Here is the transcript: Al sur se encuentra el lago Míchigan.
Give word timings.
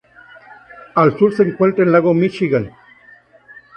Al 0.95 1.15
sur 1.19 1.31
se 1.31 1.43
encuentra 1.43 1.83
el 1.85 1.91
lago 1.91 2.11
Míchigan. 2.15 2.71